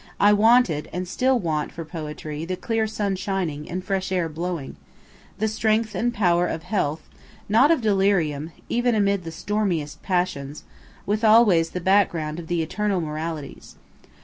I 0.19 0.33
wanted, 0.33 0.89
and 0.91 1.07
still 1.07 1.37
want 1.37 1.71
for 1.71 1.85
poetry, 1.85 2.43
the 2.43 2.55
clear 2.55 2.87
sun 2.87 3.15
shining, 3.15 3.69
and 3.69 3.83
fresh 3.83 4.11
air 4.11 4.27
blowing 4.27 4.75
the 5.37 5.47
strength 5.47 5.93
and 5.93 6.11
power 6.11 6.47
of 6.47 6.63
health, 6.63 7.07
not 7.47 7.69
of 7.69 7.81
delirium, 7.81 8.51
even 8.67 8.95
amid 8.95 9.25
the 9.25 9.31
stormiest 9.31 10.01
passions 10.01 10.63
with 11.05 11.23
always 11.23 11.69
the 11.69 11.79
background 11.81 12.39
of 12.39 12.47
the 12.47 12.63
eternal 12.63 12.99
moralities. 12.99 13.75